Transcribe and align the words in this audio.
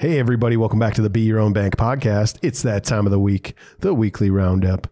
Hey, 0.00 0.18
everybody, 0.18 0.56
welcome 0.56 0.78
back 0.78 0.94
to 0.94 1.02
the 1.02 1.10
Be 1.10 1.20
Your 1.20 1.38
Own 1.38 1.52
Bank 1.52 1.76
podcast. 1.76 2.38
It's 2.40 2.62
that 2.62 2.84
time 2.84 3.04
of 3.04 3.10
the 3.10 3.18
week, 3.18 3.52
the 3.80 3.92
weekly 3.92 4.30
roundup. 4.30 4.86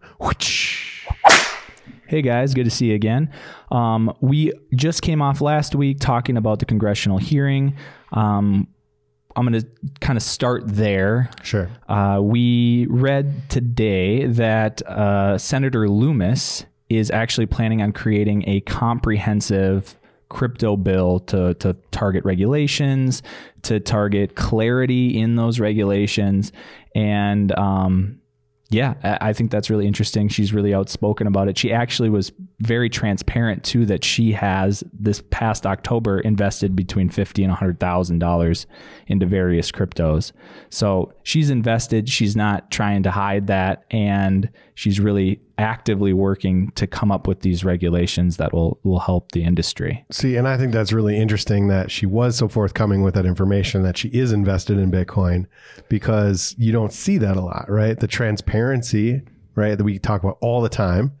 Hey 2.05 2.21
guys, 2.21 2.53
good 2.53 2.65
to 2.65 2.69
see 2.69 2.89
you 2.89 2.93
again. 2.93 3.33
Um, 3.71 4.15
we 4.21 4.53
just 4.75 5.01
came 5.01 5.19
off 5.19 5.41
last 5.41 5.73
week 5.73 5.99
talking 5.99 6.37
about 6.37 6.59
the 6.59 6.65
congressional 6.65 7.17
hearing. 7.17 7.75
Um, 8.13 8.67
I'm 9.35 9.47
going 9.47 9.59
to 9.59 9.67
kind 9.99 10.15
of 10.15 10.21
start 10.21 10.67
there. 10.67 11.31
Sure. 11.41 11.71
Uh, 11.87 12.19
we 12.21 12.85
read 12.91 13.49
today 13.49 14.27
that 14.27 14.83
uh, 14.83 15.39
Senator 15.39 15.89
Lummis 15.89 16.65
is 16.87 17.09
actually 17.09 17.47
planning 17.47 17.81
on 17.81 17.93
creating 17.93 18.43
a 18.47 18.61
comprehensive 18.61 19.95
crypto 20.29 20.77
bill 20.77 21.19
to, 21.19 21.53
to 21.55 21.75
target 21.91 22.23
regulations, 22.23 23.21
to 23.63 23.79
target 23.79 24.35
clarity 24.35 25.19
in 25.19 25.35
those 25.35 25.59
regulations. 25.59 26.51
And 26.95 27.51
um, 27.57 28.21
yeah, 28.71 29.17
I 29.19 29.33
think 29.33 29.49
that's 29.49 29.71
really 29.71 29.87
interesting. 29.87 30.29
She's 30.29 30.53
really 30.53 30.75
outspoken 30.75 31.25
about 31.25 31.47
it. 31.47 31.57
She 31.57 31.73
actually 31.73 32.09
was 32.09 32.31
very 32.59 32.87
transparent 32.87 33.63
too 33.63 33.87
that 33.87 34.03
she 34.03 34.33
has 34.33 34.83
this 34.93 35.23
past 35.31 35.65
October 35.65 36.19
invested 36.19 36.75
between 36.75 37.09
fifty 37.09 37.43
and 37.43 37.51
hundred 37.51 37.79
thousand 37.79 38.19
dollars 38.19 38.67
into 39.07 39.25
various 39.25 39.71
cryptos. 39.71 40.33
So 40.69 41.13
she's 41.23 41.49
invested. 41.49 42.09
She's 42.09 42.35
not 42.35 42.69
trying 42.69 43.01
to 43.03 43.11
hide 43.11 43.47
that, 43.47 43.85
and 43.89 44.51
she's 44.79 44.97
really 44.97 45.41
actively 45.57 46.13
working 46.13 46.71
to 46.71 46.87
come 46.87 47.11
up 47.11 47.27
with 47.27 47.41
these 47.41 47.65
regulations 47.65 48.37
that 48.37 48.53
will 48.53 48.79
will 48.83 48.99
help 48.99 49.33
the 49.33 49.43
industry. 49.43 50.05
See, 50.09 50.37
and 50.37 50.47
I 50.47 50.55
think 50.55 50.71
that's 50.71 50.93
really 50.93 51.17
interesting 51.17 51.67
that 51.67 51.91
she 51.91 52.05
was 52.05 52.37
so 52.37 52.47
forthcoming 52.47 53.01
with 53.01 53.13
that 53.15 53.25
information 53.25 53.83
that 53.83 53.97
she 53.97 54.07
is 54.07 54.31
invested 54.31 54.77
in 54.77 54.89
Bitcoin 54.89 55.47
because 55.89 56.55
you 56.57 56.71
don't 56.71 56.93
see 56.93 57.17
that 57.17 57.35
a 57.35 57.41
lot, 57.41 57.69
right? 57.69 57.99
The 57.99 58.07
transparency, 58.07 59.21
right, 59.53 59.77
that 59.77 59.83
we 59.83 59.99
talk 59.99 60.23
about 60.23 60.37
all 60.39 60.61
the 60.61 60.69
time 60.69 61.11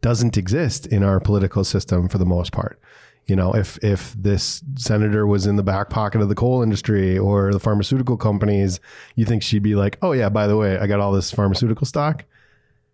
doesn't 0.00 0.38
exist 0.38 0.86
in 0.86 1.02
our 1.02 1.20
political 1.20 1.64
system 1.64 2.08
for 2.08 2.16
the 2.16 2.24
most 2.24 2.50
part. 2.50 2.80
You 3.26 3.36
know, 3.36 3.52
if 3.52 3.76
if 3.84 4.14
this 4.14 4.64
senator 4.76 5.26
was 5.26 5.44
in 5.44 5.56
the 5.56 5.62
back 5.62 5.90
pocket 5.90 6.22
of 6.22 6.30
the 6.30 6.34
coal 6.34 6.62
industry 6.62 7.18
or 7.18 7.52
the 7.52 7.60
pharmaceutical 7.60 8.16
companies, 8.16 8.80
you 9.16 9.26
think 9.26 9.42
she'd 9.42 9.62
be 9.62 9.74
like, 9.74 9.98
"Oh 10.00 10.12
yeah, 10.12 10.30
by 10.30 10.46
the 10.46 10.56
way, 10.56 10.78
I 10.78 10.86
got 10.86 11.00
all 11.00 11.12
this 11.12 11.30
pharmaceutical 11.30 11.86
stock." 11.86 12.24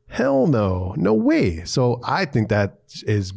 Hell 0.08 0.46
no, 0.46 0.94
no 0.96 1.12
way. 1.14 1.64
So 1.64 2.00
I 2.04 2.24
think 2.24 2.48
that 2.48 2.78
is 3.04 3.32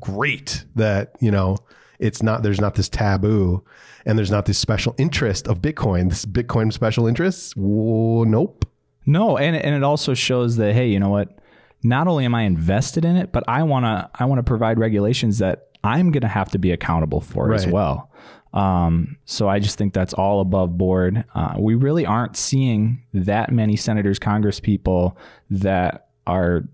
great 0.00 0.64
that 0.74 1.14
you 1.20 1.30
know 1.30 1.56
it's 1.98 2.22
not 2.22 2.42
there's 2.42 2.60
not 2.60 2.74
this 2.74 2.88
taboo 2.88 3.62
and 4.06 4.18
there's 4.18 4.30
not 4.30 4.46
this 4.46 4.58
special 4.58 4.94
interest 4.98 5.46
of 5.46 5.60
Bitcoin. 5.60 6.08
This 6.08 6.24
Bitcoin 6.24 6.72
special 6.72 7.06
interests. 7.06 7.54
Whoa, 7.56 8.24
nope. 8.24 8.66
No, 9.06 9.36
and 9.36 9.56
and 9.56 9.74
it 9.74 9.82
also 9.82 10.14
shows 10.14 10.56
that 10.56 10.74
hey, 10.74 10.88
you 10.88 10.98
know 10.98 11.10
what? 11.10 11.38
Not 11.82 12.08
only 12.08 12.24
am 12.24 12.34
I 12.34 12.42
invested 12.42 13.04
in 13.04 13.16
it, 13.16 13.30
but 13.32 13.44
I 13.46 13.62
wanna 13.62 14.10
I 14.14 14.24
wanna 14.24 14.42
provide 14.42 14.78
regulations 14.78 15.38
that 15.38 15.68
I'm 15.82 16.10
gonna 16.10 16.28
have 16.28 16.50
to 16.50 16.58
be 16.58 16.72
accountable 16.72 17.20
for 17.20 17.52
as 17.52 17.66
well. 17.66 18.10
Um, 18.54 19.18
so 19.24 19.48
I 19.48 19.58
just 19.58 19.76
think 19.76 19.92
that's 19.92 20.14
all 20.14 20.40
above 20.40 20.78
board. 20.78 21.24
Uh, 21.34 21.56
we 21.58 21.74
really 21.74 22.06
aren't 22.06 22.36
seeing 22.36 23.02
that 23.12 23.52
many 23.52 23.76
senators, 23.76 24.18
Congress 24.18 24.60
people 24.60 25.18
that 25.50 26.06
are 26.26 26.64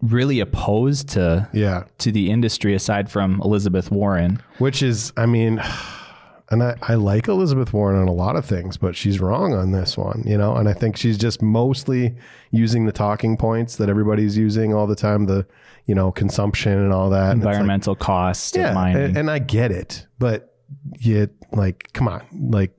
really 0.00 0.40
opposed 0.40 1.08
to 1.10 1.48
Yeah, 1.52 1.84
to 1.98 2.10
the 2.10 2.30
industry 2.30 2.74
aside 2.74 3.10
from 3.10 3.40
Elizabeth 3.44 3.90
Warren. 3.90 4.42
which 4.58 4.82
is, 4.82 5.12
I 5.16 5.26
mean, 5.26 5.62
and 6.50 6.62
I, 6.62 6.76
I 6.82 6.94
like 6.94 7.28
Elizabeth 7.28 7.72
Warren 7.72 8.00
on 8.00 8.08
a 8.08 8.12
lot 8.12 8.36
of 8.36 8.44
things, 8.44 8.76
but 8.76 8.96
she's 8.96 9.20
wrong 9.20 9.54
on 9.54 9.70
this 9.72 9.96
one, 9.96 10.24
you 10.26 10.36
know. 10.36 10.56
And 10.56 10.68
I 10.68 10.72
think 10.72 10.96
she's 10.96 11.16
just 11.16 11.40
mostly 11.40 12.16
using 12.50 12.84
the 12.84 12.92
talking 12.92 13.36
points 13.36 13.76
that 13.76 13.88
everybody's 13.88 14.36
using 14.36 14.74
all 14.74 14.86
the 14.86 14.96
time, 14.96 15.26
the 15.26 15.46
you 15.86 15.94
know 15.94 16.10
consumption 16.12 16.72
and 16.72 16.92
all 16.92 17.08
that. 17.10 17.28
Like, 17.28 17.36
Environmental 17.36 17.94
costs 17.94 18.54
of 18.54 18.60
yeah, 18.62 18.72
mining. 18.74 19.02
and, 19.04 19.16
and 19.16 19.30
I 19.30 19.38
get 19.38 19.70
it, 19.70 20.06
but 20.18 20.56
you 20.98 21.28
like, 21.52 21.90
come 21.92 22.08
on, 22.08 22.22
like, 22.50 22.72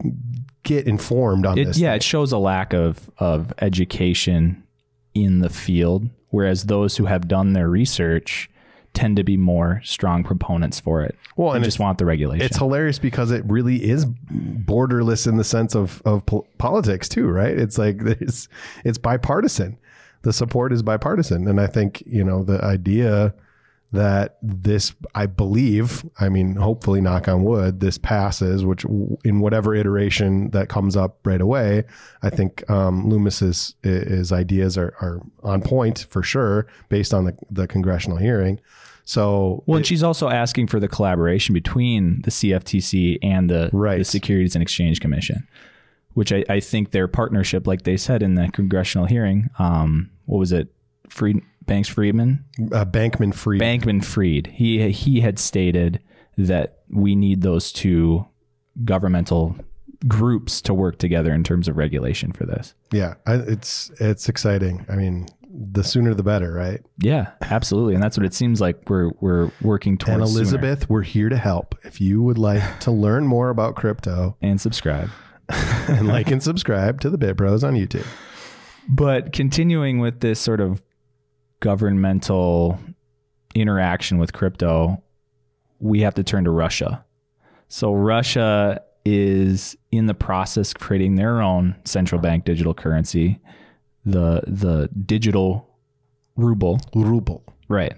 get 0.63 0.87
informed 0.87 1.45
on 1.45 1.57
it, 1.57 1.65
this. 1.65 1.77
yeah, 1.77 1.93
it 1.93 2.03
shows 2.03 2.31
a 2.31 2.37
lack 2.37 2.73
of 2.73 3.09
of 3.17 3.53
education 3.59 4.63
in 5.13 5.39
the 5.39 5.49
field, 5.49 6.09
whereas 6.29 6.65
those 6.65 6.97
who 6.97 7.05
have 7.05 7.27
done 7.27 7.53
their 7.53 7.69
research 7.69 8.49
tend 8.93 9.15
to 9.17 9.23
be 9.23 9.37
more 9.37 9.81
strong 9.83 10.23
proponents 10.23 10.79
for 10.79 11.01
it. 11.01 11.15
Well, 11.35 11.51
They 11.51 11.57
and 11.57 11.65
just 11.65 11.79
want 11.79 11.97
the 11.97 12.05
regulation. 12.05 12.45
It's 12.45 12.57
hilarious 12.57 12.99
because 12.99 13.31
it 13.31 13.43
really 13.47 13.83
is 13.83 14.05
borderless 14.05 15.27
in 15.27 15.37
the 15.37 15.43
sense 15.43 15.75
of 15.75 16.01
of 16.05 16.25
pol- 16.25 16.47
politics 16.57 17.09
too, 17.09 17.27
right? 17.27 17.57
It's 17.57 17.77
like 17.77 17.97
it's 18.01 18.47
it's 18.83 18.97
bipartisan. 18.97 19.77
The 20.21 20.31
support 20.33 20.71
is 20.71 20.83
bipartisan, 20.83 21.47
and 21.47 21.59
I 21.59 21.67
think 21.67 22.01
you 22.05 22.23
know 22.23 22.43
the 22.43 22.63
idea 22.63 23.33
that 23.93 24.37
this, 24.41 24.93
I 25.15 25.27
believe, 25.27 26.03
I 26.19 26.27
mean, 26.27 26.55
hopefully, 26.55 26.99
knock 26.99 27.27
on 27.27 27.43
wood, 27.43 27.79
this 27.79 27.97
passes, 27.97 28.65
which 28.65 28.83
in 29.23 29.39
whatever 29.39 29.73
iteration 29.75 30.49
that 30.49 30.67
comes 30.67 30.97
up 30.97 31.19
right 31.25 31.39
away, 31.39 31.85
I 32.21 32.29
think 32.29 32.69
um, 32.69 33.07
Lummis's 33.09 33.75
his 33.83 34.31
ideas 34.31 34.77
are, 34.77 34.95
are 34.99 35.21
on 35.43 35.61
point 35.61 36.07
for 36.09 36.23
sure 36.23 36.67
based 36.89 37.13
on 37.13 37.25
the 37.25 37.37
the 37.49 37.67
congressional 37.67 38.17
hearing. 38.17 38.59
So 39.05 39.63
well, 39.65 39.77
and 39.77 39.85
she's 39.85 40.01
also 40.03 40.29
asking 40.29 40.67
for 40.67 40.79
the 40.79 40.87
collaboration 40.87 41.53
between 41.53 42.21
the 42.23 42.31
CFTC 42.31 43.19
and 43.21 43.49
the, 43.49 43.69
Right. 43.73 43.99
the 43.99 44.05
Securities 44.05 44.55
and 44.55 44.61
Exchange 44.61 45.01
Commission, 45.01 45.47
which 46.13 46.31
I, 46.31 46.43
I 46.49 46.59
think 46.61 46.91
their 46.91 47.07
partnership, 47.07 47.67
like 47.67 47.83
they 47.83 47.97
said 47.97 48.23
in 48.23 48.35
the 48.35 48.49
congressional 48.53 49.05
hearing, 49.05 49.49
um, 49.59 50.09
what 50.25 50.39
was 50.39 50.51
it? 50.51 50.69
Fried, 51.09 51.41
Banks 51.65 51.89
Friedman? 51.89 52.45
uh, 52.71 52.85
Bankman 52.85 53.33
Free. 53.33 53.59
Bankman 53.59 54.03
Fried. 54.03 54.47
He 54.47 54.91
he 54.91 55.21
had 55.21 55.39
stated 55.39 55.99
that 56.37 56.79
we 56.89 57.15
need 57.15 57.41
those 57.41 57.71
two 57.71 58.25
governmental 58.83 59.55
groups 60.07 60.61
to 60.61 60.73
work 60.73 60.97
together 60.97 61.33
in 61.33 61.43
terms 61.43 61.67
of 61.67 61.77
regulation 61.77 62.31
for 62.31 62.45
this. 62.45 62.73
Yeah, 62.91 63.15
I, 63.25 63.35
it's 63.35 63.91
it's 63.99 64.27
exciting. 64.29 64.85
I 64.89 64.95
mean, 64.95 65.27
the 65.49 65.83
sooner 65.83 66.13
the 66.13 66.23
better, 66.23 66.51
right? 66.51 66.81
Yeah, 66.97 67.31
absolutely, 67.41 67.93
and 67.93 68.03
that's 68.03 68.17
what 68.17 68.25
it 68.25 68.33
seems 68.33 68.59
like 68.59 68.89
we're 68.89 69.11
we're 69.21 69.51
working 69.61 69.97
towards. 69.97 70.21
And 70.21 70.29
sooner. 70.29 70.39
Elizabeth, 70.39 70.89
we're 70.89 71.03
here 71.03 71.29
to 71.29 71.37
help. 71.37 71.75
If 71.83 72.01
you 72.01 72.21
would 72.21 72.37
like 72.37 72.79
to 72.81 72.91
learn 72.91 73.27
more 73.27 73.49
about 73.49 73.75
crypto, 73.75 74.35
and 74.41 74.59
subscribe. 74.59 75.09
and 75.49 76.07
like 76.07 76.31
and 76.31 76.41
subscribe 76.41 77.01
to 77.01 77.09
the 77.09 77.17
Bit 77.17 77.35
Bros 77.37 77.63
on 77.63 77.73
YouTube. 77.75 78.07
But 78.87 79.33
continuing 79.33 79.99
with 79.99 80.21
this 80.21 80.39
sort 80.39 80.59
of 80.59 80.81
governmental 81.63 82.77
interaction 83.55 84.17
with 84.17 84.33
crypto, 84.33 85.01
we 85.79 86.01
have 86.01 86.13
to 86.13 86.23
turn 86.23 86.43
to 86.43 86.51
Russia. 86.51 87.05
So 87.69 87.93
Russia 87.93 88.81
is 89.05 89.77
in 89.89 90.07
the 90.07 90.13
process 90.13 90.71
of 90.71 90.79
creating 90.79 91.15
their 91.15 91.41
own 91.41 91.75
central 91.85 92.19
bank 92.19 92.43
digital 92.43 92.73
currency, 92.73 93.39
the 94.05 94.41
the 94.45 94.89
digital 95.05 95.69
ruble. 96.35 96.81
Ruble. 96.93 97.45
Right. 97.69 97.93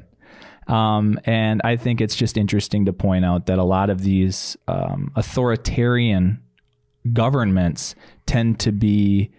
Um, 0.67 1.19
and 1.25 1.59
I 1.63 1.75
think 1.75 2.01
it's 2.01 2.15
just 2.15 2.37
interesting 2.37 2.85
to 2.85 2.93
point 2.93 3.25
out 3.25 3.47
that 3.47 3.57
a 3.57 3.63
lot 3.63 3.89
of 3.89 4.01
these 4.03 4.55
um, 4.67 5.11
authoritarian 5.15 6.43
governments 7.13 7.95
tend 8.27 8.59
to 8.59 8.71
be 8.71 9.31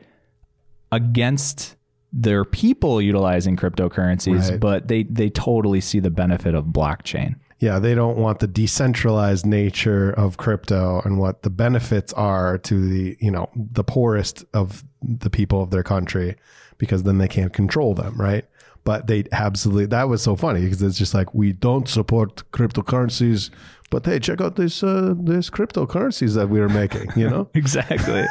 against 0.91 1.76
their 2.19 2.45
people 2.47 3.03
utilizing 3.03 3.57
cryptocurrencies, 3.57 4.51
Right. 4.51 4.61
but 4.61 4.89
they, 4.89 5.03
they 5.03 5.29
totally 5.29 5.83
see 5.83 6.01
the 6.01 6.11
benefit 6.11 6.55
of 6.55 6.65
blockchain. 6.67 7.37
Yeah, 7.59 7.79
they 7.79 7.95
don't 7.95 8.17
want 8.17 8.41
the 8.41 8.47
decentralized 8.47 9.45
nature 9.47 10.11
of 10.11 10.37
crypto 10.37 11.01
and 11.05 11.19
what 11.19 11.43
the 11.43 11.51
benefits 11.51 12.13
are 12.15 12.59
to 12.59 12.89
the, 12.89 13.17
you 13.21 13.31
know, 13.31 13.49
the 13.55 13.85
poorest 13.85 14.45
of 14.55 14.83
the 15.03 15.31
people 15.31 15.63
of 15.63 15.71
their 15.71 15.83
country 15.83 16.37
because 16.79 17.03
then 17.05 17.19
they 17.19 17.29
can't 17.29 17.53
control 17.53 17.95
them, 17.95 18.15
right? 18.21 18.45
But 18.85 19.09
they 19.09 19.25
absolutely 19.33 19.87
that 19.87 20.09
was 20.09 20.23
so 20.23 20.37
funny 20.37 20.61
because 20.63 20.81
it's 20.81 20.97
just 20.99 21.13
like 21.15 21.35
we 21.35 21.53
don't 21.53 21.89
support 21.89 22.49
cryptocurrencies, 22.53 23.51
but 23.91 24.07
hey, 24.07 24.21
check 24.21 24.41
out 24.41 24.55
this 24.55 24.85
uh 24.85 25.13
this 25.19 25.51
cryptocurrencies 25.51 26.37
that 26.37 26.49
we 26.51 26.61
are 26.61 26.69
making, 26.69 27.09
you 27.17 27.29
know? 27.29 27.49
Exactly. 27.55 28.25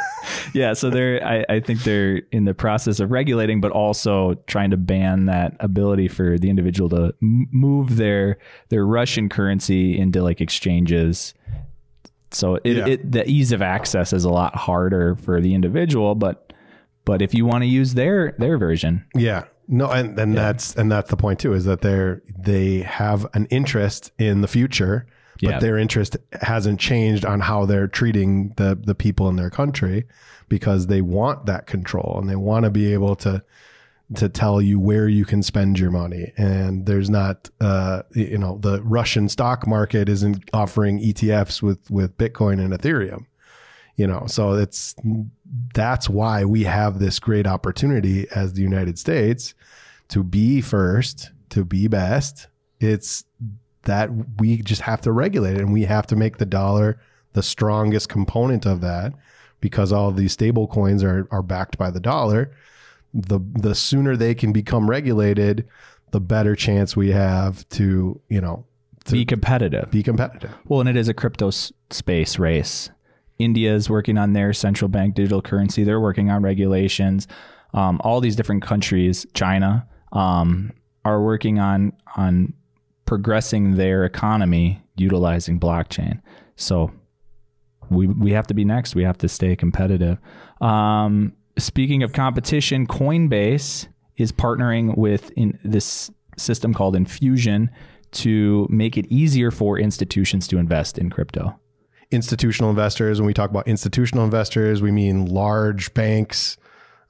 yeah. 0.53 0.71
So 0.71 0.89
they're, 0.89 1.21
I, 1.27 1.45
I 1.49 1.59
think 1.59 1.83
they're 1.83 2.21
in 2.31 2.45
the 2.45 2.53
process 2.53 3.01
of 3.01 3.11
regulating, 3.11 3.59
but 3.59 3.73
also 3.73 4.35
trying 4.47 4.71
to 4.71 4.77
ban 4.77 5.25
that 5.25 5.57
ability 5.59 6.07
for 6.07 6.37
the 6.39 6.49
individual 6.49 6.89
to 6.91 7.13
move 7.19 7.97
their 7.97 8.37
their 8.69 8.85
Russian 8.85 9.27
currency 9.27 9.97
into 9.99 10.23
like 10.23 10.39
exchanges. 10.39 11.33
So 12.31 12.55
it, 12.63 12.77
Yeah. 12.77 12.87
it 12.87 13.11
the 13.11 13.29
ease 13.29 13.51
of 13.51 13.61
access 13.61 14.13
is 14.13 14.23
a 14.23 14.29
lot 14.29 14.55
harder 14.55 15.15
for 15.17 15.41
the 15.41 15.53
individual, 15.53 16.15
but 16.15 16.44
but 17.05 17.21
if 17.21 17.33
you 17.33 17.45
want 17.45 17.61
to 17.63 17.67
use 17.67 17.93
their 17.93 18.33
their 18.37 18.57
version, 18.57 19.05
Yeah. 19.15 19.45
No, 19.67 19.89
and, 19.89 20.19
and 20.19 20.37
that's 20.37 20.75
and 20.75 20.91
that's 20.91 21.09
the 21.09 21.17
point 21.17 21.39
too, 21.39 21.53
is 21.53 21.65
that 21.65 21.81
they're 21.81 22.21
they 22.37 22.79
have 22.81 23.25
an 23.33 23.47
interest 23.47 24.11
in 24.19 24.41
the 24.41 24.47
future 24.47 25.07
but 25.41 25.49
Yeah. 25.49 25.59
their 25.59 25.77
interest 25.77 26.15
hasn't 26.41 26.79
changed 26.79 27.25
on 27.25 27.39
how 27.41 27.65
they're 27.65 27.87
treating 27.87 28.53
the 28.57 28.79
the 28.81 28.93
people 28.95 29.27
in 29.27 29.35
their 29.37 29.49
country 29.49 30.05
because 30.49 30.87
they 30.87 31.01
want 31.01 31.45
that 31.47 31.65
control 31.67 32.17
and 32.19 32.29
they 32.29 32.35
want 32.37 32.63
to 32.65 32.69
be 32.69 32.93
able 32.93 33.15
to 33.17 33.43
to 34.13 34.29
tell 34.29 34.61
you 34.61 34.79
where 34.79 35.07
you 35.09 35.25
can 35.25 35.41
spend 35.41 35.79
your 35.79 35.89
money 35.89 36.31
and 36.37 36.85
there's 36.85 37.09
not 37.09 37.49
uh 37.59 38.03
you 38.13 38.37
know 38.37 38.59
the 38.61 38.81
Russian 38.83 39.27
stock 39.27 39.65
market 39.67 40.07
isn't 40.07 40.47
offering 40.53 40.99
ETFs 40.99 41.61
with 41.63 41.89
with 41.89 42.15
Bitcoin 42.19 42.63
and 42.63 42.71
Ethereum 42.71 43.25
you 43.97 44.05
know 44.07 44.23
so 44.27 44.53
it's 44.53 44.95
that's 45.73 46.09
why 46.09 46.43
we 46.45 46.63
have 46.63 46.99
this 46.99 47.19
great 47.19 47.47
opportunity 47.47 48.27
as 48.35 48.53
the 48.53 48.61
United 48.61 48.99
States 48.99 49.53
to 50.09 50.23
be 50.23 50.61
first 50.61 51.31
to 51.49 51.63
be 51.63 51.87
best 51.87 52.47
it's 52.79 53.23
that 53.83 54.09
we 54.39 54.57
just 54.61 54.81
have 54.81 54.99
to 55.01 55.11
regulate 55.11 55.55
it 55.55 55.61
and 55.61 55.71
we 55.71 55.83
have 55.83 56.07
to 56.07 56.15
make 56.15 56.37
the 56.37 56.45
dollar 56.45 56.99
the 57.33 57.43
strongest 57.43 58.09
component 58.09 58.65
of 58.65 58.81
that 58.81 59.13
because 59.61 59.91
all 59.91 60.11
these 60.11 60.33
stable 60.33 60.67
coins 60.67 61.03
are 61.03 61.27
are 61.31 61.43
backed 61.43 61.77
by 61.77 61.89
the 61.89 61.99
dollar 61.99 62.51
the 63.13 63.39
the 63.53 63.73
sooner 63.75 64.15
they 64.17 64.35
can 64.35 64.51
become 64.51 64.89
regulated 64.89 65.65
the 66.11 66.19
better 66.19 66.55
chance 66.55 66.95
we 66.97 67.11
have 67.11 67.67
to 67.69 68.19
you 68.29 68.41
know 68.41 68.65
to 69.05 69.11
Be 69.13 69.23
competitive. 69.25 69.91
be 69.91 70.01
competitive 70.03 70.51
Well, 70.65 70.79
and 70.81 70.89
it 70.89 70.97
is 70.97 71.07
a 71.07 71.13
crypto 71.13 71.49
s- 71.49 71.71
space 71.91 72.39
race. 72.39 72.89
India 73.37 73.73
is 73.73 73.89
working 73.89 74.17
on 74.17 74.33
their 74.33 74.53
central 74.53 74.89
bank 74.89 75.15
digital 75.15 75.41
currency. 75.41 75.83
They're 75.83 75.99
working 75.99 76.29
on 76.29 76.41
regulations. 76.41 77.27
Um, 77.73 77.99
all 78.03 78.21
these 78.21 78.35
different 78.35 78.63
countries, 78.63 79.25
China, 79.33 79.87
um, 80.13 80.71
are 81.03 81.21
working 81.21 81.59
on 81.59 81.93
on 82.15 82.53
progressing 83.05 83.75
their 83.75 84.05
economy 84.05 84.81
utilizing 84.95 85.59
blockchain. 85.59 86.21
So 86.55 86.91
we 87.89 88.07
we 88.07 88.31
have 88.31 88.47
to 88.47 88.53
be 88.53 88.65
next. 88.65 88.95
We 88.95 89.03
have 89.03 89.17
to 89.19 89.27
stay 89.27 89.55
competitive. 89.55 90.17
Um, 90.61 91.33
speaking 91.57 92.03
of 92.03 92.13
competition, 92.13 92.87
Coinbase 92.87 93.87
is 94.17 94.31
partnering 94.31 94.97
with 94.97 95.31
in 95.31 95.59
this 95.63 96.09
system 96.37 96.73
called 96.73 96.95
Infusion 96.95 97.69
to 98.11 98.65
make 98.69 98.97
it 98.97 99.05
easier 99.07 99.51
for 99.51 99.77
institutions 99.77 100.47
to 100.47 100.57
invest 100.57 100.97
in 100.97 101.09
crypto. 101.09 101.59
Institutional 102.11 102.69
investors 102.69 103.19
when 103.19 103.27
we 103.27 103.33
talk 103.33 103.49
about 103.49 103.67
institutional 103.67 104.23
investors 104.25 104.81
we 104.81 104.91
mean 104.91 105.25
large 105.25 105.93
banks 105.93 106.57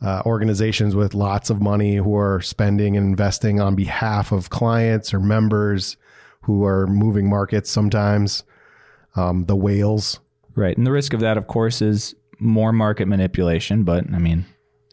uh, 0.01 0.21
organizations 0.25 0.95
with 0.95 1.13
lots 1.13 1.49
of 1.49 1.61
money 1.61 1.95
who 1.95 2.15
are 2.15 2.41
spending 2.41 2.97
and 2.97 3.05
investing 3.05 3.59
on 3.59 3.75
behalf 3.75 4.31
of 4.31 4.49
clients 4.49 5.13
or 5.13 5.19
members 5.19 5.97
who 6.41 6.65
are 6.65 6.85
moving 6.87 7.29
markets 7.29 7.69
sometimes 7.69 8.43
um, 9.15 9.45
the 9.45 9.55
whales 9.55 10.19
Right. 10.55 10.75
And 10.77 10.87
the 10.87 10.91
risk 10.91 11.13
of 11.13 11.19
that, 11.19 11.37
of 11.37 11.47
course, 11.47 11.81
is 11.81 12.15
more 12.39 12.71
market 12.71 13.07
manipulation. 13.07 13.83
But 13.83 14.05
I 14.13 14.17
mean, 14.17 14.45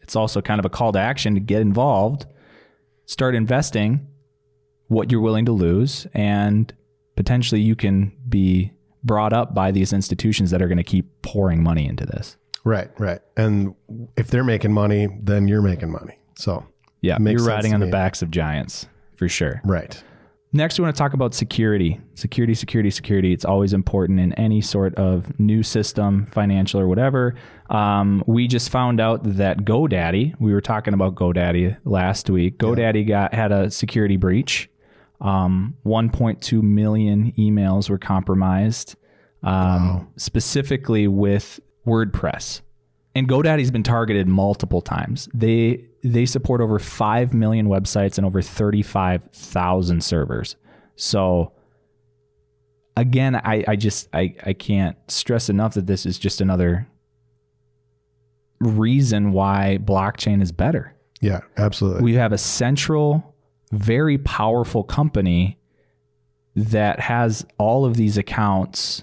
it's 0.03 0.17
also 0.17 0.43
kind 0.43 0.59
of 0.59 0.65
a 0.65 0.71
call 0.71 0.93
to 0.93 0.99
action 0.99 1.35
to 1.35 1.41
get 1.41 1.61
involved, 1.63 2.27
start 3.07 3.35
investing 3.35 4.07
what 4.89 5.11
you're 5.11 5.21
willing 5.21 5.47
to 5.47 5.53
lose, 5.53 6.07
and 6.13 6.73
potentially 7.17 7.61
you 7.61 7.77
can 7.77 8.13
be 8.29 8.73
brought 9.05 9.33
up 9.33 9.55
by 9.55 9.71
these 9.71 9.93
institutions 9.93 10.51
that 10.51 10.63
are 10.63 10.69
going 10.69 10.79
to 10.79 10.85
keep 10.85 11.23
pouring 11.23 11.63
money 11.63 11.87
into 11.87 12.07
this. 12.07 12.37
Right, 12.65 12.91
right. 12.99 13.21
And 13.37 13.75
if 14.17 14.29
they're 14.29 14.45
making 14.45 14.73
money, 14.73 15.09
then 15.21 15.49
you're 15.49 15.63
making 15.63 15.91
money. 15.91 16.19
So, 16.37 16.65
Yeah. 17.01 17.19
You're 17.21 17.45
riding 17.45 17.75
on 17.75 17.81
the 17.81 17.87
backs 17.89 18.23
of 18.23 18.31
giants 18.31 18.87
for 19.17 19.29
sure. 19.29 19.61
right. 19.65 20.03
Next, 20.55 20.79
we 20.79 20.83
want 20.83 20.95
to 20.95 20.99
talk 20.99 21.15
about 21.15 21.35
security. 21.35 21.99
Security, 22.13 22.55
security, 22.55 22.91
security. 22.91 23.33
It's 23.33 23.45
always 23.47 23.73
important 23.73 24.21
in 24.21 24.35
any 24.35 24.61
sort 24.61 24.95
of 24.97 25.41
new 25.41 25.63
system, 25.63 26.27
financial 26.27 26.79
or 26.79 26.87
whatever. 26.87 27.37
Um, 27.71 28.23
we 28.27 28.47
just 28.49 28.69
found 28.69 29.01
out 29.01 29.23
that 29.39 29.61
GoDaddy, 29.61 30.35
we 30.39 30.53
were 30.53 30.61
talking 30.61 30.93
about 30.93 31.15
GoDaddy 31.15 31.79
last 31.87 32.29
week. 32.29 32.59
GoDaddy 32.59 33.09
got 33.09 33.33
had 33.33 33.51
a 33.51 33.71
security 33.71 34.19
breach. 34.19 34.69
Um, 35.23 35.77
1.2 35.87 36.63
million 36.63 37.33
emails 37.39 37.89
were 37.89 37.99
compromised, 37.99 38.97
um, 39.43 40.13
specifically 40.17 41.07
with 41.09 41.61
WordPress. 41.87 42.61
And 43.15 43.29
GoDaddy's 43.29 43.71
been 43.71 43.83
targeted 43.83 44.27
multiple 44.27 44.81
times. 44.81 45.29
They 45.33 45.85
they 46.03 46.27
support 46.27 46.61
over 46.61 46.79
five 46.79 47.33
million 47.33 47.67
websites 47.69 48.17
and 48.17 48.27
over 48.27 48.43
thirty 48.43 48.83
five 48.83 49.25
thousand 49.33 50.03
servers. 50.03 50.57
So 50.97 51.53
again, 52.97 53.37
I, 53.37 53.65
I 53.69 53.77
just 53.77 54.09
I, 54.13 54.35
I 54.45 54.53
can't 54.53 54.97
stress 55.09 55.49
enough 55.49 55.75
that 55.75 55.87
this 55.87 56.07
is 56.07 56.19
just 56.19 56.41
another 56.41 56.89
reason 58.61 59.33
why 59.33 59.79
blockchain 59.83 60.43
is 60.43 60.53
better. 60.53 60.95
Yeah, 61.21 61.41
absolutely. 61.57 62.03
We 62.03 62.15
have 62.15 62.33
a 62.33 62.39
central, 62.39 63.32
very 63.73 64.19
powerful 64.19 64.85
company 64.85 65.59
that 66.55 67.01
has 67.01 67.45
all 67.59 67.85
of 67.85 67.97
these 67.97 68.19
accounts 68.19 69.03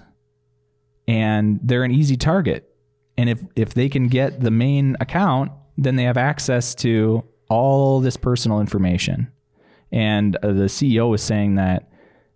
and 1.08 1.58
they're 1.62 1.82
an 1.82 1.90
easy 1.90 2.16
target. 2.16 2.72
And 3.18 3.28
if 3.28 3.42
if 3.56 3.74
they 3.74 3.88
can 3.88 4.06
get 4.08 4.40
the 4.40 4.50
main 4.50 4.96
account, 5.00 5.50
then 5.76 5.96
they 5.96 6.04
have 6.04 6.16
access 6.16 6.74
to 6.76 7.24
all 7.48 8.00
this 8.00 8.16
personal 8.16 8.60
information. 8.60 9.30
And 9.90 10.36
uh, 10.36 10.52
the 10.52 10.66
CEO 10.66 11.10
was 11.10 11.22
saying 11.22 11.56
that 11.56 11.90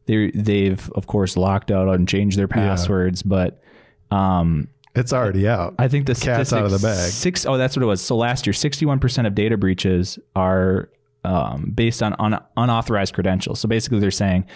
they 0.07 0.33
they've 0.33 0.91
of 0.91 1.07
course 1.07 1.37
locked 1.37 1.71
out 1.71 1.89
and 1.95 2.09
changed 2.09 2.37
their 2.37 2.49
passwords, 2.49 3.23
but 3.23 3.63
um, 4.11 4.69
it's 4.95 5.13
already 5.13 5.49
out. 5.49 5.75
I 5.79 5.89
think 5.89 6.07
the 6.07 6.15
Cat's 6.15 6.53
out 6.53 6.65
of 6.65 6.71
the 6.71 6.79
bag. 6.79 7.11
Six, 7.11 7.47
oh, 7.47 7.57
that's 7.57 7.77
what 7.77 7.83
it 7.83 7.87
was. 7.87 8.01
So 8.01 8.17
last 8.17 8.47
year, 8.47 8.53
sixty-one 8.53 8.99
percent 8.99 9.27
of 9.27 9.35
data 9.35 9.57
breaches 9.57 10.19
are 10.35 10.91
um, 11.25 11.73
based 11.75 12.03
on 12.03 12.15
un- 12.19 12.43
unauthorized 12.56 13.15
credentials. 13.15 13.61
So 13.61 13.69
basically, 13.69 14.00
they're 14.00 14.11
saying 14.11 14.47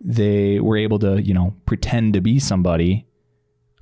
they 0.00 0.60
were 0.60 0.76
able 0.76 0.98
to, 1.00 1.20
you 1.22 1.34
know, 1.34 1.54
pretend 1.66 2.14
to 2.14 2.20
be 2.20 2.38
somebody 2.38 3.06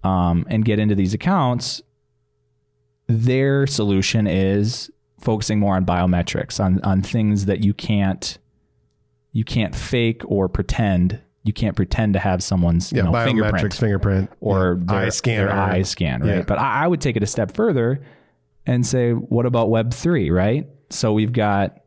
um, 0.03 0.47
and 0.49 0.65
get 0.65 0.79
into 0.79 0.95
these 0.95 1.15
accounts. 1.15 1.83
Their 3.07 3.67
solution 3.67 4.27
is 4.27 4.91
focusing 5.21 5.59
more 5.59 5.77
on 5.77 5.85
biometrics, 5.85 6.63
on 6.63 6.81
on 6.83 7.03
things 7.03 7.47
that 7.47 7.65
you 7.65 7.75
can't 7.75 8.39
you 9.33 9.45
can't 9.45 9.75
fake 9.75 10.23
or 10.27 10.49
pretend. 10.49 11.21
You 11.45 11.53
can't 11.53 11.77
pretend 11.77 12.13
to 12.13 12.19
have 12.19 12.43
someone's 12.43 12.93
yeah, 12.93 12.99
you 12.99 13.03
know, 13.05 13.13
biometrics, 13.13 13.25
fingerprint 13.25 13.75
fingerprint, 13.75 14.31
or 14.41 14.79
yeah, 14.81 14.85
their, 14.87 14.99
eye 14.99 15.09
scanner. 15.09 15.47
their 15.47 15.59
eye 15.59 15.83
scan, 15.83 16.21
right? 16.21 16.37
Yeah. 16.39 16.43
But 16.43 16.59
I, 16.59 16.85
I 16.85 16.87
would 16.87 17.01
take 17.01 17.17
it 17.17 17.23
a 17.23 17.27
step 17.27 17.55
further 17.55 18.05
and 18.67 18.87
say, 18.87 19.13
what 19.13 19.47
about 19.47 19.71
Web 19.71 19.95
three, 19.95 20.31
right? 20.31 20.69
So 20.91 21.13
we've 21.15 21.33
got 21.33 21.81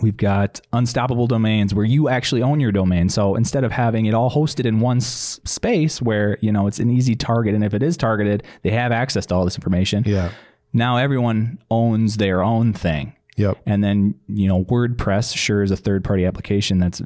we've 0.00 0.16
got 0.16 0.60
unstoppable 0.72 1.26
domains 1.26 1.74
where 1.74 1.84
you 1.84 2.08
actually 2.08 2.42
own 2.42 2.60
your 2.60 2.72
domain. 2.72 3.08
So 3.08 3.34
instead 3.34 3.64
of 3.64 3.72
having 3.72 4.06
it 4.06 4.14
all 4.14 4.30
hosted 4.30 4.64
in 4.66 4.80
one 4.80 4.98
s- 4.98 5.40
space 5.44 6.00
where 6.00 6.38
you 6.40 6.52
know 6.52 6.66
it's 6.66 6.78
an 6.78 6.90
easy 6.90 7.14
target, 7.14 7.54
and 7.54 7.64
if 7.64 7.74
it 7.74 7.82
is 7.82 7.96
targeted, 7.96 8.42
they 8.62 8.70
have 8.70 8.92
access 8.92 9.26
to 9.26 9.34
all 9.34 9.44
this 9.44 9.56
information. 9.56 10.04
Yeah. 10.06 10.30
Now 10.72 10.96
everyone 10.98 11.58
owns 11.70 12.18
their 12.18 12.42
own 12.42 12.72
thing. 12.72 13.14
Yep. 13.36 13.58
And 13.66 13.82
then, 13.84 14.16
you 14.26 14.48
know, 14.48 14.64
WordPress 14.64 15.36
sure 15.36 15.62
is 15.62 15.70
a 15.70 15.76
third 15.76 16.02
party 16.04 16.26
application 16.26 16.78
that's 16.78 17.00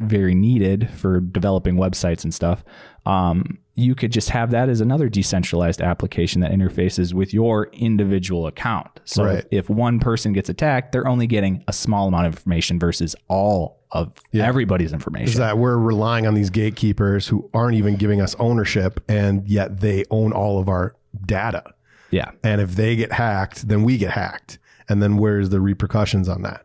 very 0.00 0.34
needed 0.34 0.90
for 0.90 1.20
developing 1.20 1.76
websites 1.76 2.24
and 2.24 2.34
stuff. 2.34 2.64
Um, 3.06 3.58
you 3.78 3.94
could 3.94 4.10
just 4.10 4.30
have 4.30 4.50
that 4.52 4.68
as 4.70 4.80
another 4.80 5.08
decentralized 5.08 5.82
application 5.82 6.40
that 6.40 6.50
interfaces 6.50 7.12
with 7.12 7.34
your 7.34 7.66
individual 7.74 8.46
account. 8.46 8.88
So 9.04 9.24
Right. 9.24 9.44
if, 9.50 9.68
one 9.68 10.00
person 10.00 10.32
gets 10.32 10.48
attacked, 10.48 10.92
they're 10.92 11.06
only 11.06 11.26
getting 11.26 11.62
a 11.68 11.72
small 11.74 12.08
amount 12.08 12.26
of 12.26 12.32
information 12.34 12.78
versus 12.78 13.14
all 13.28 13.78
of 13.92 14.12
everybody's 14.34 14.92
information. 14.94 15.28
Is 15.28 15.36
that 15.36 15.58
we're 15.58 15.76
relying 15.76 16.26
on 16.26 16.32
these 16.34 16.48
gatekeepers 16.50 17.28
who 17.28 17.48
aren't 17.54 17.76
even 17.76 17.96
giving 17.96 18.20
us 18.20 18.34
ownership, 18.38 18.98
and 19.08 19.46
yet 19.46 19.80
they 19.80 20.04
own 20.10 20.32
all 20.32 20.58
of 20.58 20.68
our 20.68 20.96
data. 21.24 21.62
yeah. 22.10 22.30
And 22.42 22.60
if 22.60 22.76
they 22.76 22.96
get 22.96 23.12
hacked, 23.12 23.68
then 23.68 23.82
we 23.82 23.98
get 23.98 24.10
hacked. 24.12 24.58
And 24.88 25.02
then 25.02 25.16
where's 25.18 25.50
the 25.50 25.60
repercussions 25.60 26.28
on 26.28 26.42
that? 26.42 26.64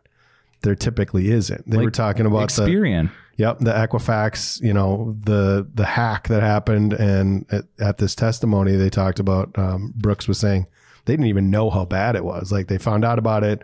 There 0.62 0.74
typically 0.76 1.30
isn't. 1.30 1.68
They 1.68 1.78
were 1.78 1.90
talking 1.90 2.24
about 2.24 2.52
the 2.52 2.62
Experian. 2.62 3.10
Yep, 3.36 3.60
the 3.60 3.72
Equifax, 3.72 4.60
you 4.62 4.74
know, 4.74 5.16
the 5.24 5.66
the 5.74 5.86
hack 5.86 6.28
that 6.28 6.42
happened, 6.42 6.92
and 6.92 7.46
at, 7.50 7.64
at 7.80 7.98
this 7.98 8.14
testimony, 8.14 8.76
they 8.76 8.90
talked 8.90 9.18
about. 9.18 9.56
Um, 9.58 9.94
Brooks 9.96 10.28
was 10.28 10.38
saying 10.38 10.66
they 11.04 11.14
didn't 11.14 11.26
even 11.26 11.50
know 11.50 11.70
how 11.70 11.84
bad 11.84 12.14
it 12.14 12.24
was. 12.24 12.52
Like 12.52 12.68
they 12.68 12.78
found 12.78 13.04
out 13.04 13.18
about 13.18 13.42
it, 13.42 13.62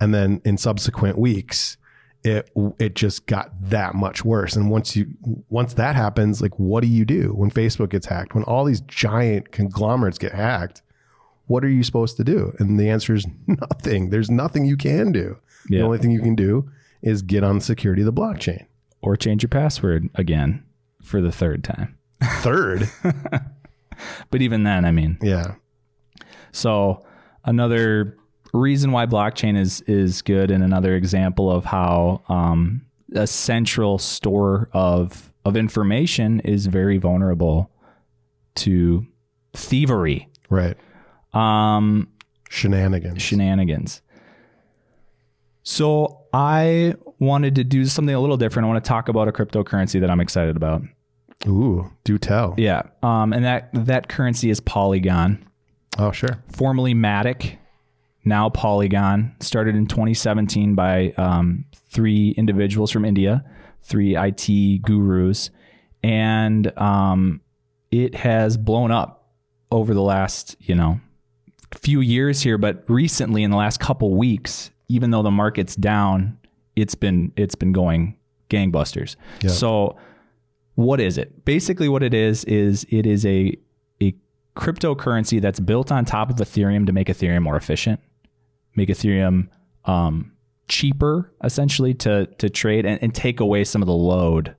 and 0.00 0.14
then 0.14 0.40
in 0.44 0.56
subsequent 0.56 1.18
weeks, 1.18 1.76
it 2.24 2.50
it 2.78 2.94
just 2.94 3.26
got 3.26 3.50
that 3.60 3.94
much 3.94 4.24
worse. 4.24 4.56
And 4.56 4.70
once 4.70 4.96
you 4.96 5.08
once 5.48 5.74
that 5.74 5.96
happens, 5.96 6.40
like 6.40 6.58
what 6.58 6.80
do 6.82 6.88
you 6.88 7.04
do 7.04 7.32
when 7.34 7.50
Facebook 7.50 7.90
gets 7.90 8.06
hacked? 8.06 8.34
When 8.34 8.44
all 8.44 8.64
these 8.64 8.80
giant 8.82 9.52
conglomerates 9.52 10.18
get 10.18 10.32
hacked, 10.32 10.82
what 11.46 11.64
are 11.64 11.68
you 11.68 11.82
supposed 11.82 12.16
to 12.18 12.24
do? 12.24 12.54
And 12.58 12.78
the 12.78 12.88
answer 12.88 13.14
is 13.14 13.26
nothing. 13.46 14.10
There's 14.10 14.30
nothing 14.30 14.64
you 14.64 14.76
can 14.76 15.12
do. 15.12 15.38
The 15.80 15.84
only 15.84 15.98
thing 15.98 16.12
you 16.12 16.22
can 16.22 16.34
do 16.34 16.70
is 17.02 17.22
get 17.22 17.44
on 17.44 17.58
the 17.58 17.64
security 17.64 18.02
of 18.02 18.06
the 18.06 18.12
blockchain. 18.12 18.66
Or 19.00 19.16
change 19.16 19.42
your 19.42 19.48
password 19.48 20.08
again. 20.14 20.64
for 21.02 21.20
the 21.20 21.32
third 21.32 21.62
time. 21.64 21.96
Third. 22.40 22.88
But 24.30 24.42
even 24.42 24.62
then, 24.62 24.84
I 24.84 24.92
mean, 24.92 25.18
yeah. 25.20 25.54
So 26.52 27.04
another 27.44 28.16
reason 28.52 28.92
why 28.92 29.06
blockchain 29.06 29.58
is 29.58 29.80
is 29.88 30.22
good, 30.22 30.52
and 30.52 30.62
another 30.62 30.94
example 30.94 31.50
of 31.50 31.64
how 31.64 32.22
um, 32.28 32.82
a 33.12 33.26
central 33.26 33.98
store 33.98 34.70
of 34.72 35.32
of 35.44 35.56
information 35.56 36.38
is 36.40 36.66
very 36.66 36.98
vulnerable 36.98 37.72
to 38.56 39.04
thievery, 39.52 40.28
Right. 40.48 40.76
um, 41.32 42.06
Shenanigans. 42.50 43.20
shenanigans. 43.20 44.00
So 45.64 46.20
I 46.32 46.94
wanted 47.18 47.54
to 47.56 47.64
do 47.64 47.84
something 47.86 48.14
a 48.14 48.20
little 48.20 48.36
different. 48.36 48.66
I 48.66 48.70
want 48.70 48.84
to 48.84 48.88
talk 48.88 49.08
about 49.08 49.28
a 49.28 49.32
cryptocurrency 49.32 50.00
that 50.00 50.10
I'm 50.10 50.20
excited 50.20 50.56
about. 50.56 50.82
Ooh, 51.46 51.90
do 52.04 52.18
tell. 52.18 52.54
Yeah, 52.56 52.82
um, 53.02 53.32
and 53.32 53.44
that 53.44 53.70
that 53.72 54.08
currency 54.08 54.50
is 54.50 54.60
Polygon. 54.60 55.44
Oh, 55.98 56.12
sure. 56.12 56.42
formerly 56.48 56.94
Matic, 56.94 57.56
now 58.24 58.48
Polygon, 58.50 59.34
started 59.40 59.74
in 59.74 59.86
2017 59.86 60.74
by 60.74 61.12
um, 61.16 61.64
three 61.90 62.30
individuals 62.36 62.90
from 62.90 63.04
India, 63.04 63.44
three 63.82 64.16
IT 64.16 64.82
gurus, 64.82 65.50
and 66.02 66.76
um, 66.78 67.40
it 67.90 68.14
has 68.14 68.56
blown 68.56 68.90
up 68.92 69.32
over 69.70 69.94
the 69.94 70.02
last, 70.02 70.56
you 70.60 70.74
know, 70.74 71.00
few 71.74 72.00
years 72.00 72.42
here. 72.42 72.58
But 72.58 72.84
recently, 72.88 73.42
in 73.42 73.50
the 73.50 73.56
last 73.56 73.80
couple 73.80 74.14
weeks, 74.14 74.70
even 74.88 75.10
though 75.10 75.22
the 75.22 75.30
market's 75.30 75.76
down, 75.76 76.38
it's 76.80 76.94
been 76.94 77.32
it's 77.36 77.54
been 77.54 77.72
going 77.72 78.16
gangbusters. 78.48 79.16
So, 79.48 79.96
what 80.74 81.00
is 81.00 81.18
it? 81.18 81.44
Basically, 81.44 81.88
what 81.88 82.02
it 82.02 82.14
is 82.14 82.44
is 82.44 82.86
it 82.90 83.06
is 83.06 83.26
a 83.26 83.56
a 84.00 84.14
cryptocurrency 84.56 85.40
that's 85.40 85.60
built 85.60 85.90
on 85.90 86.04
top 86.04 86.30
of 86.30 86.36
Ethereum 86.36 86.86
to 86.86 86.92
make 86.92 87.08
Ethereum 87.08 87.42
more 87.42 87.56
efficient, 87.56 88.00
make 88.76 88.88
Ethereum 88.88 89.48
um, 89.84 90.32
cheaper, 90.68 91.32
essentially 91.42 91.94
to 91.94 92.26
to 92.38 92.48
trade 92.48 92.86
and, 92.86 93.02
and 93.02 93.14
take 93.14 93.40
away 93.40 93.64
some 93.64 93.82
of 93.82 93.86
the 93.86 93.94
load 93.94 94.54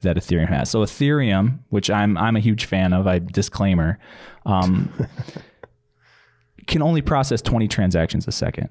that 0.00 0.16
Ethereum 0.16 0.48
has. 0.48 0.70
So 0.70 0.80
Ethereum, 0.80 1.60
which 1.68 1.90
I'm 1.90 2.16
I'm 2.16 2.36
a 2.36 2.40
huge 2.40 2.64
fan 2.64 2.92
of, 2.92 3.06
I 3.06 3.18
disclaimer, 3.18 3.98
um, 4.46 4.92
can 6.66 6.82
only 6.82 7.02
process 7.02 7.42
20 7.42 7.66
transactions 7.68 8.28
a 8.28 8.32
second, 8.32 8.68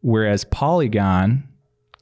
whereas 0.00 0.44
Polygon 0.44 1.48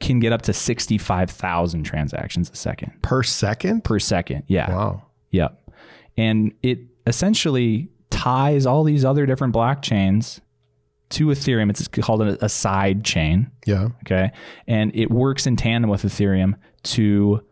can 0.02 0.21
get 0.21 0.32
up 0.32 0.42
to 0.42 0.52
65,000 0.52 1.82
transactions 1.85 2.50
a 2.50 2.56
second 2.56 2.92
Per 3.02 3.23
second? 3.23 3.85
per 3.85 3.99
second. 3.99 4.42
Yeah. 4.49 4.71
Wow. 4.71 5.02
Yep. 5.30 5.71
And 6.18 6.52
it 6.62 6.80
essentially 7.06 7.88
ties 8.11 8.66
all 8.66 8.85
these 8.85 9.04
other 9.04 9.25
different 9.25 9.54
blockchains 9.54 10.40
to 11.11 11.26
Ethereum. 11.28 11.71
It's 11.71 11.88
called 11.88 12.23
a, 12.23 12.44
a 12.44 12.49
side 12.49 13.04
chain. 13.04 13.50
Yeah. 13.66 13.88
Okay. 14.04 14.30
And 14.66 14.94
it 14.94 15.11
works 15.11 15.47
in 15.47 15.56
tandem 15.56 15.90
with 15.90 16.02
Ethereum 16.02 16.54
to, 16.85 17.42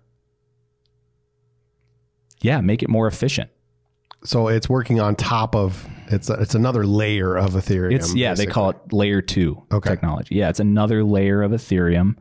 yeah, 2.43 2.61
make 2.61 2.83
it 2.83 2.89
more 2.89 3.07
efficient. 3.07 3.51
So 4.25 4.49
it's 4.49 4.69
working 4.69 5.01
on 5.01 5.17
top 5.17 5.55
of 5.57 5.87
it's 6.09 6.29
it's 6.29 6.55
another 6.55 6.85
layer 6.87 7.37
of 7.37 7.53
Ethereum. 7.53 7.95
It's, 7.95 8.15
yeah, 8.15 8.35
they 8.35 8.45
call 8.47 8.71
it 8.71 8.77
layer 8.93 9.23
two 9.23 9.63
Okay. 9.73 9.89
technology. 9.89 10.35
Yeah. 10.35 10.51
It's 10.51 10.61
another 10.61 11.03
layer 11.03 11.43
of 11.43 11.53
Ethereum, 11.53 12.17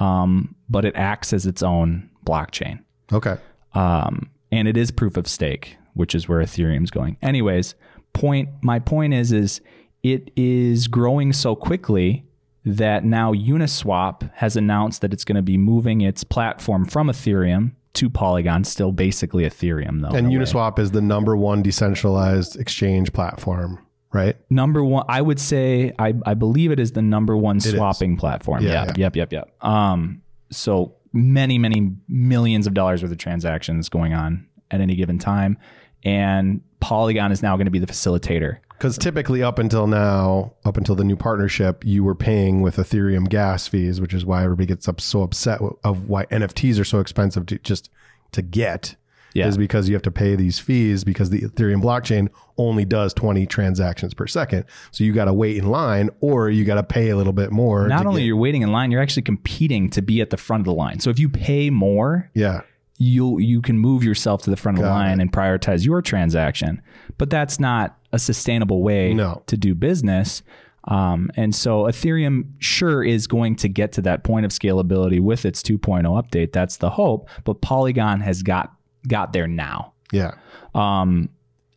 um, 0.00 0.54
but 0.68 0.84
it 0.84 0.96
acts 0.96 1.32
as 1.32 1.46
its 1.46 1.62
own 1.62 2.10
blockchain. 2.26 2.80
Okay. 3.12 3.36
um, 3.74 4.30
and 4.52 4.66
it 4.66 4.76
is 4.76 4.90
proof 4.90 5.16
of 5.16 5.28
stake, 5.28 5.76
which 5.94 6.14
is 6.14 6.28
where 6.28 6.40
Ethereum's 6.40 6.90
going. 6.90 7.16
Anyways, 7.22 7.74
point 8.12 8.48
my 8.62 8.80
point 8.80 9.14
is 9.14 9.30
is 9.30 9.60
it 10.02 10.30
is 10.34 10.88
growing 10.88 11.32
so 11.32 11.54
quickly 11.54 12.24
that 12.64 13.04
now 13.04 13.32
Uniswap 13.32 14.30
has 14.34 14.56
announced 14.56 15.02
that 15.02 15.12
it's 15.12 15.24
going 15.24 15.36
to 15.36 15.42
be 15.42 15.56
moving 15.56 16.00
its 16.00 16.24
platform 16.24 16.84
from 16.84 17.08
Ethereum 17.08 17.72
to 17.94 18.10
Polygon, 18.10 18.64
still 18.64 18.92
basically 18.92 19.44
Ethereum 19.44 20.02
though. 20.02 20.16
And 20.16 20.26
a 20.26 20.30
way. 20.30 20.36
Uniswap 20.36 20.78
is 20.78 20.90
the 20.90 21.00
number 21.00 21.36
one 21.36 21.62
decentralized 21.62 22.58
exchange 22.58 23.12
platform, 23.12 23.84
right? 24.12 24.36
number 24.50 24.84
one, 24.84 25.04
I 25.08 25.22
would 25.22 25.40
say 25.40 25.92
I, 25.98 26.14
I 26.26 26.34
believe 26.34 26.72
it 26.72 26.80
is 26.80 26.92
the 26.92 27.02
number 27.02 27.36
one 27.36 27.60
swapping 27.60 28.16
platform. 28.16 28.62
Yeah, 28.62 28.86
Yeah, 28.86 28.92
Yep. 28.96 29.16
Yep. 29.16 29.32
Yep. 29.32 29.64
Um, 29.64 30.22
so 30.50 30.96
many, 31.12 31.58
many 31.58 31.92
millions 32.08 32.66
of 32.66 32.74
dollars 32.74 33.02
worth 33.02 33.12
of 33.12 33.18
transactions 33.18 33.88
going 33.88 34.14
on 34.14 34.46
at 34.70 34.80
any 34.80 34.94
given 34.94 35.18
time. 35.18 35.58
And 36.04 36.62
Polygon 36.80 37.32
is 37.32 37.42
now 37.42 37.56
going 37.56 37.66
to 37.66 37.70
be 37.70 37.78
the 37.78 37.86
facilitator. 37.86 38.58
Because 38.70 38.96
typically, 38.96 39.42
up 39.42 39.58
until 39.58 39.86
now, 39.86 40.54
up 40.64 40.78
until 40.78 40.94
the 40.94 41.04
new 41.04 41.16
partnership, 41.16 41.84
you 41.84 42.02
were 42.02 42.14
paying 42.14 42.62
with 42.62 42.76
Ethereum 42.76 43.28
gas 43.28 43.68
fees, 43.68 44.00
which 44.00 44.14
is 44.14 44.24
why 44.24 44.42
everybody 44.42 44.64
gets 44.66 44.88
up 44.88 45.02
so 45.02 45.22
upset 45.22 45.60
of 45.84 46.08
why 46.08 46.24
NFTs 46.26 46.80
are 46.80 46.84
so 46.84 46.98
expensive 46.98 47.44
to 47.46 47.58
just 47.58 47.90
to 48.32 48.40
get. 48.40 48.96
Yeah. 49.34 49.46
Is 49.48 49.56
because 49.56 49.88
you 49.88 49.94
have 49.94 50.02
to 50.02 50.10
pay 50.10 50.34
these 50.34 50.58
fees 50.58 51.04
because 51.04 51.30
the 51.30 51.40
Ethereum 51.42 51.82
blockchain 51.82 52.28
only 52.58 52.84
does 52.84 53.14
20 53.14 53.46
transactions 53.46 54.12
per 54.12 54.26
second. 54.26 54.64
So 54.90 55.04
you 55.04 55.12
got 55.12 55.26
to 55.26 55.32
wait 55.32 55.56
in 55.56 55.68
line 55.68 56.10
or 56.20 56.50
you 56.50 56.64
got 56.64 56.74
to 56.74 56.82
pay 56.82 57.10
a 57.10 57.16
little 57.16 57.32
bit 57.32 57.52
more. 57.52 57.86
Not 57.86 58.06
only 58.06 58.22
get- 58.22 58.26
you're 58.26 58.36
waiting 58.36 58.62
in 58.62 58.72
line, 58.72 58.90
you're 58.90 59.00
actually 59.02 59.22
competing 59.22 59.88
to 59.90 60.02
be 60.02 60.20
at 60.20 60.30
the 60.30 60.36
front 60.36 60.62
of 60.62 60.64
the 60.66 60.74
line. 60.74 60.98
So 61.00 61.10
if 61.10 61.18
you 61.18 61.28
pay 61.28 61.70
more, 61.70 62.30
yeah. 62.34 62.62
you 62.98 63.38
you 63.38 63.62
can 63.62 63.78
move 63.78 64.02
yourself 64.04 64.42
to 64.42 64.50
the 64.50 64.56
front 64.56 64.78
of 64.78 64.84
the 64.84 64.90
line 64.90 65.20
and 65.20 65.32
prioritize 65.32 65.84
your 65.86 66.02
transaction. 66.02 66.82
But 67.16 67.30
that's 67.30 67.60
not 67.60 67.96
a 68.12 68.18
sustainable 68.18 68.82
way 68.82 69.14
No. 69.14 69.42
to 69.46 69.56
do 69.56 69.74
business. 69.74 70.42
Um, 70.88 71.30
and 71.36 71.54
so 71.54 71.82
Ethereum 71.84 72.46
sure 72.58 73.04
is 73.04 73.26
going 73.26 73.54
to 73.56 73.68
get 73.68 73.92
to 73.92 74.02
that 74.02 74.24
point 74.24 74.46
of 74.46 74.50
scalability 74.50 75.20
with 75.20 75.44
its 75.44 75.62
2.0 75.62 76.02
update. 76.04 76.52
That's 76.52 76.78
the 76.78 76.90
hope. 76.90 77.28
But 77.44 77.60
Polygon 77.60 78.20
has 78.22 78.42
got 78.42 78.72
got 79.08 79.32
there 79.32 79.46
now. 79.46 79.92
Yeah. 80.12 80.32
Um, 80.74 81.28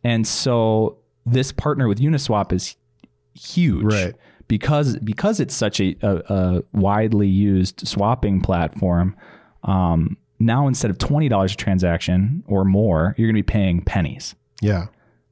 and 0.02 0.26
so 0.26 0.98
this 1.26 1.52
partner 1.52 1.88
with 1.88 1.98
Uniswap 1.98 2.52
is 2.52 2.76
huge, 3.34 3.84
Right. 3.84 4.14
Because 4.46 4.98
because 4.98 5.40
it's 5.40 5.54
such 5.54 5.80
a, 5.80 5.96
a, 6.02 6.16
a 6.34 6.62
widely 6.74 7.28
used 7.28 7.88
swapping 7.88 8.40
platform. 8.42 9.16
Um, 9.62 10.18
now 10.38 10.68
instead 10.68 10.90
of 10.90 10.98
twenty 10.98 11.28
dollars 11.30 11.54
a 11.54 11.56
transaction 11.56 12.44
or 12.46 12.64
more, 12.66 13.14
you're 13.16 13.26
going 13.26 13.34
to 13.36 13.38
be 13.42 13.42
paying 13.42 13.80
pennies 13.80 14.34
Yeah. 14.60 14.86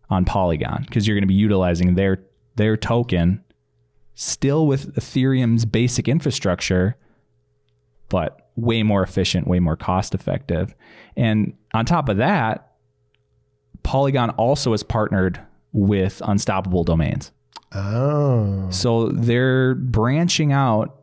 on 0.08 0.24
Polygon 0.24 0.84
because 0.88 1.06
you're 1.06 1.14
going 1.14 1.24
to 1.24 1.28
be 1.28 1.34
utilizing 1.34 1.94
their 1.94 2.22
their 2.56 2.76
token, 2.78 3.44
still 4.14 4.66
with 4.66 4.94
Ethereum's 4.94 5.66
basic 5.66 6.08
infrastructure, 6.08 6.96
but 8.08 8.41
way 8.56 8.82
more 8.82 9.02
efficient, 9.02 9.46
way 9.46 9.60
more 9.60 9.76
cost 9.76 10.14
effective. 10.14 10.74
And 11.16 11.54
on 11.72 11.84
top 11.86 12.08
of 12.08 12.18
that, 12.18 12.72
Polygon 13.82 14.30
also 14.30 14.72
is 14.72 14.82
partnered 14.82 15.40
with 15.72 16.20
Unstoppable 16.24 16.84
Domains. 16.84 17.32
Oh. 17.72 18.68
So 18.70 19.08
they're 19.08 19.74
branching 19.74 20.52
out, 20.52 21.00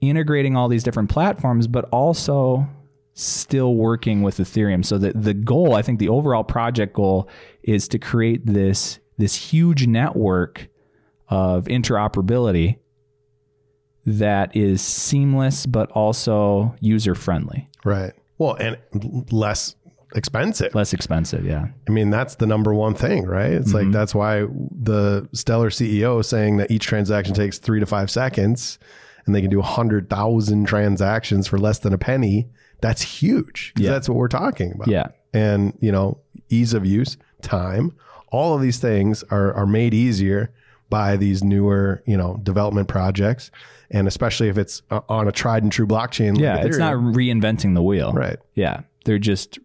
integrating 0.00 0.56
all 0.56 0.68
these 0.68 0.82
different 0.82 1.10
platforms, 1.10 1.66
but 1.66 1.84
also 1.90 2.66
still 3.14 3.74
working 3.74 4.22
with 4.22 4.38
Ethereum. 4.38 4.84
So 4.84 4.98
that 4.98 5.20
the 5.20 5.34
goal, 5.34 5.74
I 5.74 5.82
think 5.82 5.98
the 5.98 6.08
overall 6.08 6.44
project 6.44 6.94
goal 6.94 7.28
is 7.62 7.88
to 7.88 7.98
create 7.98 8.46
this 8.46 8.98
this 9.18 9.34
huge 9.34 9.86
network 9.88 10.68
of 11.28 11.64
interoperability 11.64 12.78
that 14.08 14.56
is 14.56 14.80
seamless 14.82 15.66
but 15.66 15.90
also 15.92 16.74
user 16.80 17.14
friendly, 17.14 17.68
Right. 17.84 18.12
Well, 18.38 18.54
and 18.54 18.78
less 19.32 19.74
expensive. 20.14 20.74
less 20.74 20.92
expensive, 20.92 21.44
yeah. 21.44 21.66
I 21.88 21.90
mean, 21.90 22.10
that's 22.10 22.36
the 22.36 22.46
number 22.46 22.72
one 22.72 22.94
thing, 22.94 23.26
right? 23.26 23.52
It's 23.52 23.68
Mm-hmm. 23.72 23.76
like 23.86 23.92
that's 23.92 24.14
why 24.14 24.42
the 24.70 25.28
Stellar 25.32 25.70
CEO 25.70 26.20
is 26.20 26.28
saying 26.28 26.56
that 26.58 26.70
each 26.70 26.86
transaction 26.86 27.34
takes 27.34 27.58
three 27.58 27.80
to 27.80 27.86
five 27.86 28.10
seconds 28.10 28.78
and 29.26 29.34
they 29.34 29.40
can 29.42 29.50
do 29.50 29.58
100,000 29.58 30.64
transactions 30.66 31.46
for 31.46 31.58
less 31.58 31.80
than 31.80 31.92
a 31.92 31.98
penny. 31.98 32.48
That's 32.80 33.02
huge. 33.02 33.72
Yeah. 33.76 33.90
That's 33.90 34.08
what 34.08 34.16
we're 34.16 34.28
talking 34.28 34.72
about. 34.72 34.88
Yeah. 34.88 35.08
And, 35.34 35.76
you 35.80 35.92
know, 35.92 36.18
ease 36.48 36.72
of 36.74 36.86
use, 36.86 37.18
time, 37.42 37.92
all 38.30 38.54
of 38.54 38.62
these 38.62 38.78
things 38.78 39.22
are, 39.24 39.52
are 39.54 39.66
made 39.66 39.92
easier 39.94 40.52
by 40.90 41.16
these 41.16 41.42
newer, 41.44 42.02
you 42.06 42.16
know, 42.16 42.38
development 42.42 42.88
projects. 42.88 43.50
And 43.90 44.06
especially 44.08 44.48
if 44.48 44.58
it's 44.58 44.82
uh, 44.90 45.00
on 45.08 45.28
a 45.28 45.32
tried 45.32 45.62
and 45.62 45.72
true 45.72 45.86
blockchain. 45.86 46.32
like 46.32 46.40
Yeah, 46.40 46.56
it's 46.64 46.78
not 46.78 46.94
reinventing 46.94 47.74
the 47.74 47.82
wheel. 47.82 48.12
right. 48.12 48.38
Yeah. 48.54 48.80
They're 49.04 49.18
just 49.18 49.58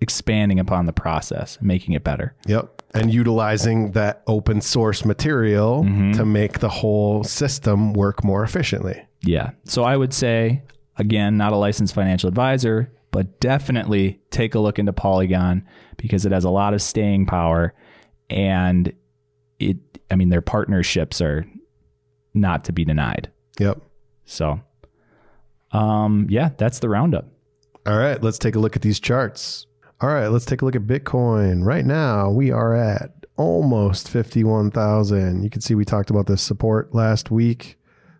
expanding 0.00 0.58
upon 0.58 0.86
the 0.86 0.92
process, 0.92 1.58
making 1.60 1.94
it 1.94 2.04
better. 2.04 2.34
Yep. 2.46 2.82
And 2.94 3.12
utilizing 3.12 3.92
that 3.92 4.22
open 4.26 4.60
source 4.60 5.04
material 5.04 5.82
Mm-hmm. 5.84 6.12
to 6.12 6.24
make 6.24 6.58
the 6.60 6.68
whole 6.68 7.24
system 7.24 7.92
work 7.94 8.22
more 8.22 8.42
efficiently. 8.44 9.02
Yeah. 9.22 9.50
So 9.64 9.82
I 9.84 9.96
would 9.96 10.12
say, 10.12 10.62
again, 10.98 11.36
not 11.36 11.52
a 11.52 11.56
licensed 11.56 11.94
financial 11.94 12.28
advisor, 12.28 12.92
but 13.10 13.40
definitely 13.40 14.20
take 14.30 14.54
a 14.54 14.58
look 14.60 14.78
into 14.78 14.92
Polygon 14.92 15.64
because 15.96 16.26
it 16.26 16.32
has 16.32 16.44
a 16.44 16.50
lot 16.50 16.74
of 16.74 16.82
staying 16.82 17.26
power 17.26 17.72
and 18.28 18.92
it 19.70 20.00
I 20.10 20.16
mean 20.16 20.28
their 20.28 20.42
partnerships 20.42 21.20
are 21.20 21.46
not 22.34 22.64
to 22.64 22.72
be 22.72 22.84
denied. 22.84 23.30
Yep. 23.58 23.80
So 24.24 24.60
um 25.72 26.26
yeah, 26.30 26.50
that's 26.56 26.78
the 26.78 26.88
roundup. 26.88 27.28
All 27.86 27.98
right, 27.98 28.22
let's 28.22 28.38
take 28.38 28.54
a 28.54 28.58
look 28.58 28.76
at 28.76 28.82
these 28.82 28.98
charts. 28.98 29.66
All 30.00 30.08
right, 30.08 30.28
let's 30.28 30.46
take 30.46 30.62
a 30.62 30.64
look 30.64 30.76
at 30.76 30.82
Bitcoin. 30.82 31.64
Right 31.64 31.84
now, 31.84 32.30
we 32.30 32.50
are 32.50 32.74
at 32.74 33.26
almost 33.36 34.08
51,000. 34.08 35.42
You 35.42 35.50
can 35.50 35.60
see 35.60 35.74
we 35.74 35.84
talked 35.84 36.10
about 36.10 36.26
this 36.26 36.42
support 36.42 36.94
last 36.94 37.30
week, 37.30 37.78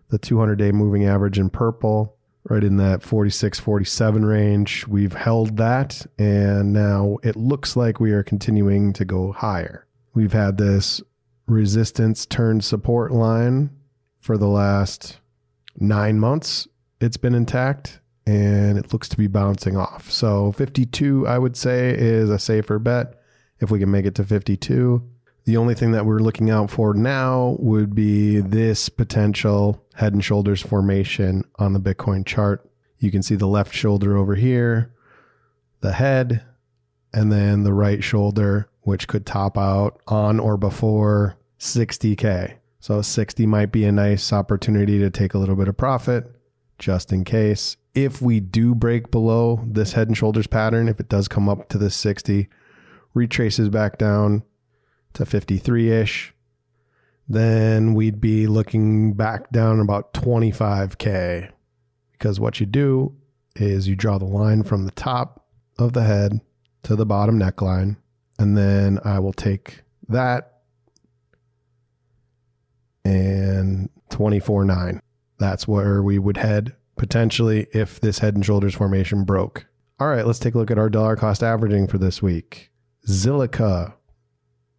the 0.09 0.17
200 0.17 0.55
day 0.55 0.71
moving 0.71 1.05
average 1.05 1.39
in 1.39 1.49
purple, 1.49 2.15
right 2.49 2.63
in 2.63 2.77
that 2.77 3.01
46, 3.01 3.59
47 3.59 4.25
range. 4.25 4.87
We've 4.87 5.13
held 5.13 5.57
that, 5.57 6.05
and 6.17 6.73
now 6.73 7.17
it 7.23 7.35
looks 7.35 7.75
like 7.75 7.99
we 7.99 8.11
are 8.11 8.23
continuing 8.23 8.93
to 8.93 9.05
go 9.05 9.31
higher. 9.31 9.85
We've 10.13 10.33
had 10.33 10.57
this 10.57 11.01
resistance 11.47 12.25
turned 12.25 12.63
support 12.63 13.11
line 13.11 13.69
for 14.19 14.37
the 14.37 14.47
last 14.47 15.19
nine 15.77 16.19
months. 16.19 16.67
It's 16.99 17.17
been 17.17 17.35
intact 17.35 17.99
and 18.25 18.77
it 18.77 18.91
looks 18.91 19.07
to 19.09 19.17
be 19.17 19.27
bouncing 19.27 19.77
off. 19.77 20.11
So 20.11 20.51
52, 20.53 21.27
I 21.27 21.37
would 21.37 21.55
say, 21.55 21.95
is 21.95 22.29
a 22.29 22.39
safer 22.39 22.79
bet 22.79 23.19
if 23.59 23.69
we 23.69 23.79
can 23.79 23.91
make 23.91 24.05
it 24.05 24.15
to 24.15 24.23
52. 24.23 25.07
The 25.45 25.57
only 25.57 25.75
thing 25.75 25.91
that 25.91 26.07
we're 26.07 26.19
looking 26.19 26.49
out 26.49 26.71
for 26.71 26.95
now 26.95 27.55
would 27.59 27.93
be 27.93 28.39
this 28.39 28.89
potential 28.89 29.85
head 29.93 30.13
and 30.13 30.25
shoulders 30.25 30.61
formation 30.61 31.43
on 31.57 31.73
the 31.73 31.79
Bitcoin 31.79 32.25
chart. 32.25 32.67
You 32.97 33.11
can 33.11 33.21
see 33.21 33.35
the 33.35 33.47
left 33.47 33.73
shoulder 33.73 34.17
over 34.17 34.33
here, 34.33 34.91
the 35.81 35.93
head, 35.93 36.43
and 37.13 37.31
then 37.31 37.63
the 37.63 37.73
right 37.73 38.03
shoulder, 38.03 38.69
which 38.85 39.07
could 39.07 39.25
top 39.25 39.57
out 39.57 39.99
on 40.07 40.39
or 40.39 40.57
before 40.57 41.37
60K. 41.59 42.53
So 42.79 43.01
60 43.01 43.45
might 43.47 43.71
be 43.71 43.83
a 43.83 43.91
nice 43.91 44.31
opportunity 44.31 44.99
to 44.99 45.09
take 45.09 45.33
a 45.33 45.39
little 45.39 45.55
bit 45.55 45.67
of 45.67 45.75
profit 45.75 46.31
just 46.77 47.11
in 47.11 47.23
case. 47.23 47.77
If 47.95 48.21
we 48.21 48.39
do 48.39 48.75
break 48.75 49.09
below 49.09 49.61
this 49.65 49.93
head 49.93 50.07
and 50.07 50.15
shoulders 50.15 50.47
pattern, 50.47 50.87
if 50.87 50.99
it 50.99 51.09
does 51.09 51.27
come 51.27 51.49
up 51.49 51.67
to 51.69 51.77
this 51.77 51.95
60, 51.95 52.47
retraces 53.13 53.69
back 53.69 53.97
down 53.97 54.43
to 55.13 55.25
53 55.25 55.91
ish, 55.91 56.33
then 57.27 57.95
we'd 57.95 58.21
be 58.21 58.45
looking 58.45 59.13
back 59.13 59.49
down 59.49 59.79
about 59.79 60.13
25K. 60.13 61.49
Because 62.11 62.39
what 62.39 62.59
you 62.59 62.67
do 62.67 63.15
is 63.55 63.87
you 63.87 63.95
draw 63.95 64.19
the 64.19 64.25
line 64.25 64.61
from 64.61 64.85
the 64.85 64.91
top 64.91 65.47
of 65.79 65.93
the 65.93 66.03
head 66.03 66.39
to 66.83 66.95
the 66.95 67.05
bottom 67.05 67.39
neckline, 67.39 67.97
and 68.39 68.57
then 68.57 68.99
I 69.03 69.19
will 69.19 69.33
take 69.33 69.81
that 70.09 70.55
and 73.03 73.89
24.9. 74.09 74.99
That's 75.37 75.67
where 75.67 76.01
we 76.01 76.19
would 76.19 76.37
head 76.37 76.75
potentially 76.97 77.67
if 77.73 77.99
this 77.99 78.19
head 78.19 78.35
and 78.35 78.45
shoulders 78.45 78.75
formation 78.75 79.23
broke. 79.23 79.67
All 79.99 80.07
right, 80.07 80.25
let's 80.25 80.39
take 80.39 80.55
a 80.55 80.57
look 80.57 80.71
at 80.71 80.77
our 80.77 80.89
dollar 80.89 81.15
cost 81.15 81.43
averaging 81.43 81.87
for 81.87 81.97
this 81.97 82.21
week. 82.21 82.71
Zilliqa. 83.07 83.93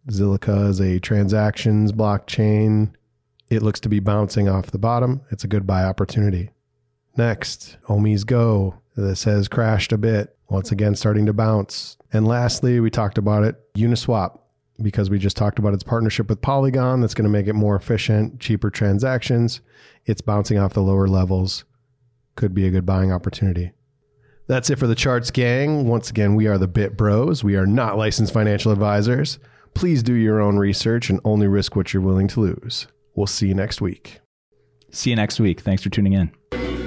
Zilliqa 0.09 0.69
is 0.69 0.79
a 0.79 0.99
transactions 0.99 1.91
blockchain. 1.91 2.93
It 3.49 3.63
looks 3.63 3.79
to 3.81 3.89
be 3.89 3.99
bouncing 3.99 4.47
off 4.49 4.71
the 4.71 4.77
bottom. 4.77 5.21
It's 5.31 5.43
a 5.43 5.47
good 5.47 5.65
buy 5.65 5.83
opportunity. 5.83 6.51
Next, 7.15 7.77
OmiseGO. 7.87 8.77
This 8.95 9.23
has 9.23 9.47
crashed 9.47 9.91
a 9.91 9.97
bit, 9.97 10.36
once 10.49 10.71
again 10.71 10.95
starting 10.95 11.25
to 11.25 11.33
bounce. 11.33 11.97
And 12.13 12.27
lastly, 12.27 12.79
we 12.79 12.89
talked 12.89 13.17
about 13.17 13.43
it, 13.43 13.55
Uniswap, 13.75 14.39
because 14.81 15.09
we 15.09 15.19
just 15.19 15.37
talked 15.37 15.59
about 15.59 15.73
its 15.73 15.83
partnership 15.83 16.29
with 16.29 16.41
Polygon 16.41 17.01
that's 17.01 17.13
going 17.13 17.23
to 17.23 17.29
make 17.29 17.47
it 17.47 17.53
more 17.53 17.75
efficient, 17.75 18.39
cheaper 18.39 18.69
transactions. 18.69 19.61
It's 20.05 20.21
bouncing 20.21 20.57
off 20.57 20.73
the 20.73 20.81
lower 20.81 21.07
levels. 21.07 21.65
Could 22.35 22.53
be 22.53 22.67
a 22.67 22.71
good 22.71 22.85
buying 22.85 23.11
opportunity. 23.11 23.71
That's 24.47 24.69
it 24.69 24.79
for 24.79 24.87
the 24.87 24.95
charts, 24.95 25.31
gang. 25.31 25.87
Once 25.87 26.09
again, 26.09 26.35
we 26.35 26.47
are 26.47 26.57
the 26.57 26.67
Bit 26.67 26.95
Bros. 26.95 27.43
We 27.43 27.57
are 27.57 27.65
not 27.65 27.97
licensed 27.97 28.31
financial 28.31 28.71
advisors. 28.71 29.39
Please 29.73 30.01
do 30.01 30.13
your 30.13 30.39
own 30.39 30.57
research 30.57 31.09
and 31.09 31.19
only 31.25 31.47
risk 31.47 31.75
what 31.75 31.93
you're 31.93 32.01
willing 32.01 32.27
to 32.29 32.39
lose. 32.39 32.87
We'll 33.15 33.27
see 33.27 33.47
you 33.47 33.53
next 33.53 33.81
week. 33.81 34.21
See 34.91 35.09
you 35.09 35.15
next 35.17 35.39
week. 35.39 35.59
Thanks 35.59 35.83
for 35.83 35.89
tuning 35.89 36.13
in. 36.13 36.86